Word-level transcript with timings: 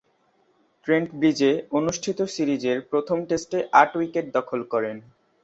Trent 0.87 1.09
ব্রিজে 1.13 1.51
অনুষ্ঠিত 1.79 2.19
সিরিজের 2.35 2.77
প্রথম 2.91 3.17
টেস্টে 3.29 3.59
আট 3.81 3.91
উইকেট 3.97 4.25
দখল 4.37 4.59
করেন। 4.73 4.97